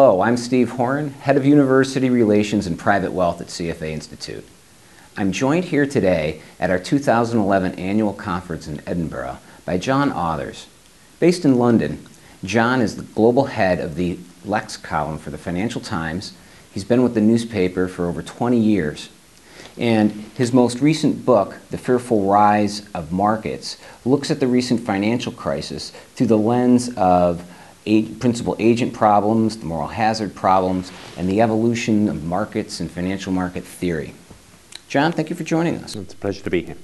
[0.00, 4.46] Hello, I'm Steve Horan, Head of University Relations and Private Wealth at CFA Institute.
[5.16, 10.66] I'm joined here today at our 2011 annual conference in Edinburgh by John Authers.
[11.18, 12.06] Based in London,
[12.44, 16.32] John is the global head of the Lex column for the Financial Times.
[16.72, 19.08] He's been with the newspaper for over 20 years.
[19.76, 25.32] And his most recent book, The Fearful Rise of Markets, looks at the recent financial
[25.32, 27.42] crisis through the lens of
[28.18, 33.64] principal agent problems, the moral hazard problems, and the evolution of markets and financial market
[33.64, 34.14] theory.
[34.88, 35.94] John, thank you for joining us.
[35.94, 36.76] It's a pleasure to be here.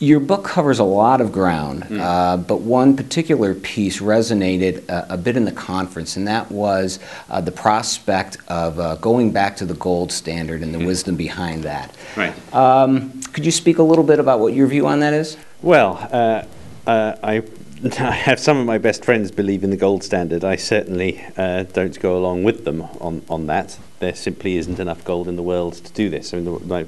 [0.00, 1.98] Your book covers a lot of ground, mm.
[1.98, 7.00] uh, but one particular piece resonated a, a, bit in the conference, and that was
[7.28, 10.86] uh, the prospect of uh, going back to the gold standard and the mm.
[10.86, 11.96] wisdom behind that.
[12.16, 12.54] Right.
[12.54, 15.36] Um, could you speak a little bit about what your view on that is?
[15.62, 16.44] Well, uh,
[16.86, 17.42] uh, I
[18.00, 20.42] I have some of my best friends believe in the gold standard.
[20.42, 23.78] I certainly uh, don't go along with them on, on that.
[24.00, 26.34] There simply isn't enough gold in the world to do this.
[26.34, 26.86] I mean, the, my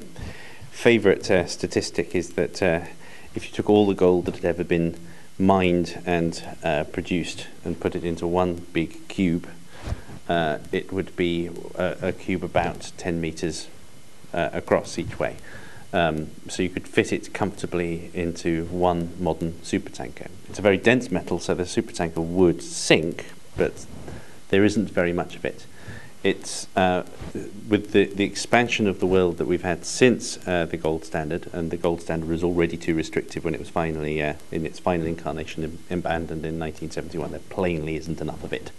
[0.73, 2.81] favourite uh, statistic is that uh,
[3.37, 4.97] if you took all the gold that had ever been
[5.39, 9.49] mined and uh, produced and put it into one big cube,
[10.29, 13.69] uh, it would be a, a, cube about 10 metres
[14.35, 15.37] uh, across each way.
[15.93, 20.29] Um, so you could fit it comfortably into one modern supertanker.
[20.49, 23.87] It's a very dense metal, so the supertanker would sink, but
[24.51, 25.67] there isn't very much of it.
[26.23, 27.05] It's uh,
[27.69, 31.49] with the, the expansion of the world that we've had since uh, the gold standard,
[31.53, 34.79] and the gold standard was already too restrictive when it was finally uh, in its
[34.79, 37.31] final incarnation abandoned in 1971.
[37.31, 38.71] There plainly isn't enough of it.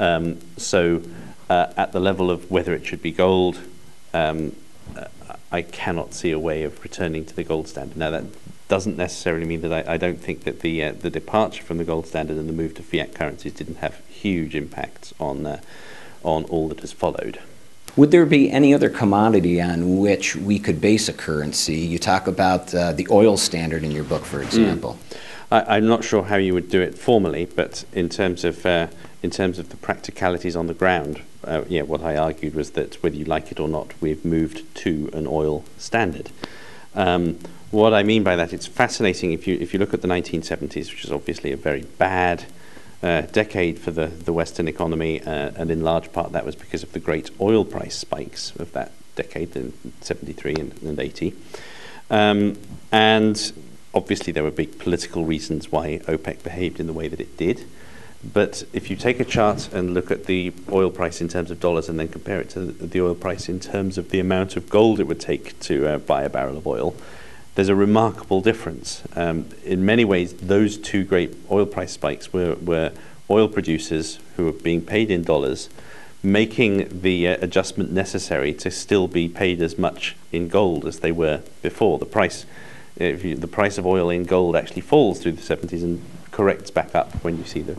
[0.00, 1.02] Um, so,
[1.50, 3.58] uh, at the level of whether it should be gold,
[4.14, 4.56] um,
[5.52, 7.96] I cannot see a way of returning to the gold standard.
[7.96, 8.24] Now, that
[8.68, 11.84] doesn't necessarily mean that I, I don't think that the uh, the departure from the
[11.84, 15.60] gold standard and the move to fiat currencies didn't have huge impacts on uh,
[16.22, 17.40] on all that has followed.
[17.96, 21.78] Would there be any other commodity on which we could base a currency?
[21.78, 24.98] You talk about uh, the oil standard in your book, for example.
[25.00, 25.16] Mm.
[25.50, 28.86] I, am not sure how you would do it formally, but in terms of uh,
[29.22, 33.02] in terms of the practicalities on the ground, uh, yeah, what I argued was that
[33.02, 36.30] whether you like it or not, we've moved to an oil standard.
[36.94, 37.38] Um,
[37.70, 40.90] what I mean by that, it's fascinating if you if you look at the 1970s,
[40.90, 42.44] which is obviously a very bad
[43.02, 46.82] uh, decade for the, the Western economy, uh, and in large part that was because
[46.82, 51.34] of the great oil price spikes of that decade in 73 and, and 80.
[52.10, 52.58] Um,
[52.92, 53.52] and
[53.94, 57.66] obviously there were big political reasons why OPEC behaved in the way that it did.
[58.22, 61.58] But if you take a chart and look at the oil price in terms of
[61.58, 64.68] dollars and then compare it to the oil price in terms of the amount of
[64.68, 66.94] gold it would take to uh, buy a barrel of oil,
[67.54, 69.02] there's a remarkable difference.
[69.16, 72.92] Um, in many ways, those two great oil price spikes were, were
[73.30, 75.70] oil producers who were being paid in dollars
[76.22, 81.12] making the uh, adjustment necessary to still be paid as much in gold as they
[81.12, 81.98] were before.
[81.98, 82.44] The price,
[83.00, 86.94] you, the price of oil in gold actually falls through the 70s and corrects back
[86.94, 87.76] up when you see the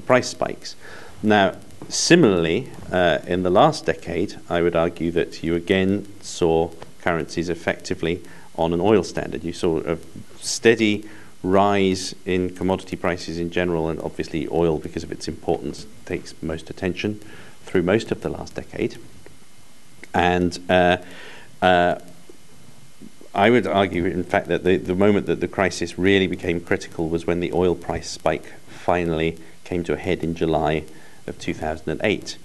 [0.00, 0.76] the price spikes.
[1.22, 1.56] Now,
[1.88, 6.70] similarly, uh, in the last decade, I would argue that you again saw
[7.02, 8.22] currencies effectively
[8.56, 9.44] on an oil standard.
[9.44, 9.98] You saw a
[10.38, 11.08] steady
[11.42, 16.70] rise in commodity prices in general, and obviously oil, because of its importance, takes most
[16.70, 17.20] attention
[17.64, 18.96] through most of the last decade.
[20.14, 20.98] And uh,
[21.62, 21.96] uh,
[23.34, 27.08] I would argue, in fact, that the, the moment that the crisis really became critical
[27.08, 30.84] was when the oil price spike finally came to a head in July
[31.28, 32.38] of 2008.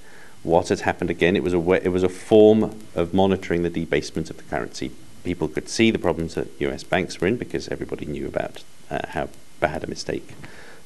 [0.44, 1.36] What had happened again?
[1.36, 4.92] It was a it was a form of monitoring the debasement of the currency.
[5.24, 6.84] People could see the problems that U.S.
[6.84, 9.30] banks were in because everybody knew about uh, how
[9.60, 10.36] bad a mistake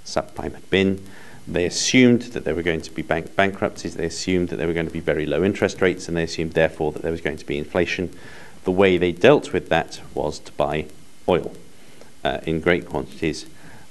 [0.06, 1.06] subprime had been.
[1.46, 3.96] They assumed that there were going to be bank bankruptcies.
[3.96, 6.54] They assumed that there were going to be very low interest rates, and they assumed
[6.54, 8.16] therefore that there was going to be inflation.
[8.64, 10.88] The way they dealt with that was to buy
[11.28, 11.56] oil
[12.24, 13.46] uh, in great quantities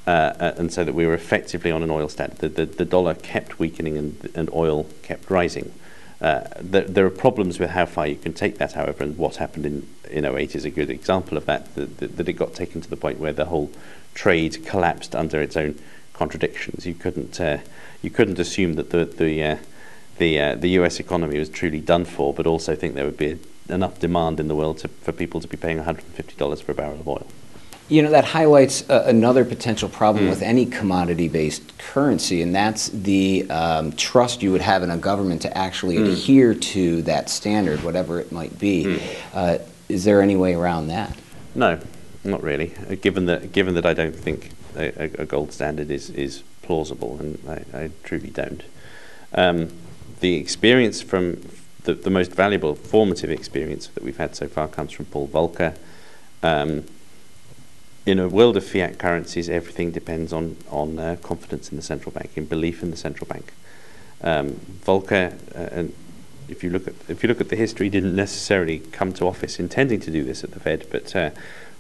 [0.06, 2.38] uh, uh, and so that we were effectively on an oil standard.
[2.38, 5.72] The, the, the dollar kept weakening and, and oil kept rising.
[6.20, 9.66] Uh, there, are problems with how far you can take that, however, and what happened
[9.66, 12.90] in, in 08 is a good example of that, that, that, it got taken to
[12.90, 13.70] the point where the whole
[14.14, 15.78] trade collapsed under its own
[16.12, 16.86] contradictions.
[16.86, 17.58] You couldn't, uh,
[18.02, 19.56] you couldn't assume that the, the, uh,
[20.16, 23.38] the, uh, the US economy was truly done for, but also think there would be
[23.68, 27.00] enough demand in the world to, for people to be paying $150 for a barrel
[27.00, 27.26] of oil.
[27.88, 30.30] You know, that highlights uh, another potential problem mm.
[30.30, 34.98] with any commodity based currency, and that's the um, trust you would have in a
[34.98, 36.12] government to actually mm.
[36.12, 38.84] adhere to that standard, whatever it might be.
[38.84, 39.02] Mm.
[39.32, 41.16] Uh, is there any way around that?
[41.54, 41.80] No,
[42.24, 42.74] not really.
[42.90, 47.16] Uh, given, that, given that I don't think a, a gold standard is, is plausible,
[47.18, 48.62] and I, I truly don't.
[49.32, 49.70] Um,
[50.20, 51.40] the experience from
[51.88, 55.74] the, the most valuable formative experience that we've had so far comes from Paul Volcker.
[56.42, 56.84] Um,
[58.04, 62.12] in a world of fiat currencies, everything depends on on uh, confidence in the central
[62.12, 63.54] bank, in belief in the central bank.
[64.22, 65.94] Um, Volcker, uh, and
[66.50, 69.58] if you look at if you look at the history, didn't necessarily come to office
[69.58, 71.30] intending to do this at the Fed, but uh,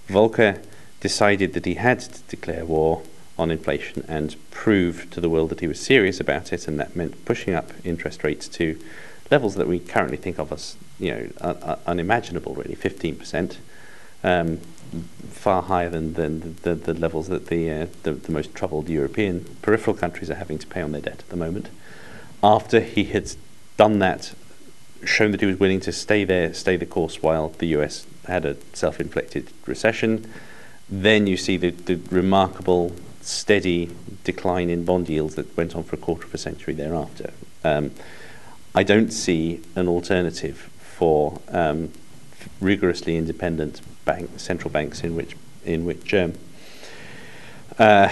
[0.08, 0.64] Volcker
[1.00, 3.02] decided that he had to declare war
[3.38, 6.96] on inflation and prove to the world that he was serious about it, and that
[6.96, 8.78] meant pushing up interest rates to
[9.30, 13.56] levels that we currently think of as you know un- unimaginable, really, 15%,
[14.24, 14.58] um,
[15.30, 18.88] far higher than, than the, the, the levels that the, uh, the, the most troubled
[18.88, 21.68] European peripheral countries are having to pay on their debt at the moment.
[22.42, 23.32] After he had
[23.76, 24.32] done that,
[25.04, 28.44] shown that he was willing to stay there, stay the course while the US had
[28.44, 30.30] a self-inflicted recession,
[30.88, 33.90] then you see the, the remarkable steady
[34.24, 37.32] decline in bond yields that went on for a quarter of a century thereafter.
[37.62, 37.90] Um,
[38.74, 41.92] I don't see an alternative for um,
[42.60, 46.34] rigorously independent bank, central banks in which in which um,
[47.78, 48.10] uh,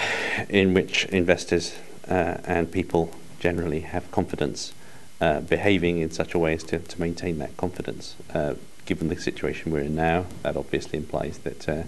[0.49, 1.75] in which investors
[2.07, 4.73] uh, and people generally have confidence,
[5.21, 8.15] uh, behaving in such a way as to, to maintain that confidence.
[8.33, 8.55] Uh,
[8.85, 11.83] given the situation we're in now, that obviously implies that uh,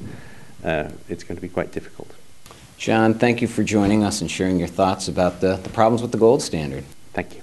[0.64, 2.14] uh, it's going to be quite difficult.
[2.78, 6.12] John, thank you for joining us and sharing your thoughts about the, the problems with
[6.12, 6.84] the gold standard.
[7.14, 7.42] Thank you.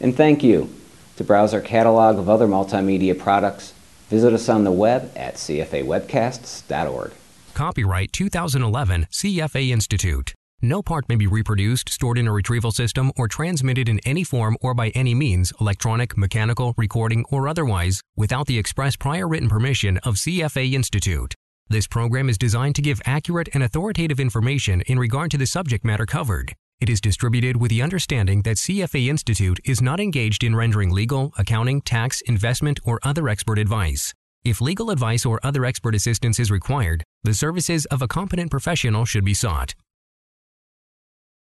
[0.00, 0.74] And thank you.
[1.16, 3.72] To browse our catalog of other multimedia products,
[4.08, 7.12] visit us on the web at cfawebcasts.org.
[7.52, 10.34] Copyright 2011 CFA Institute.
[10.62, 14.56] No part may be reproduced, stored in a retrieval system, or transmitted in any form
[14.60, 19.98] or by any means, electronic, mechanical, recording, or otherwise, without the express prior written permission
[19.98, 21.34] of CFA Institute.
[21.70, 25.84] This program is designed to give accurate and authoritative information in regard to the subject
[25.84, 26.54] matter covered.
[26.80, 31.34] It is distributed with the understanding that CFA Institute is not engaged in rendering legal,
[31.36, 34.14] accounting, tax, investment, or other expert advice.
[34.44, 39.04] If legal advice or other expert assistance is required, the services of a competent professional
[39.04, 39.74] should be sought.